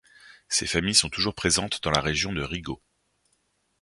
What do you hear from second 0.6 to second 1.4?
familles sont toujours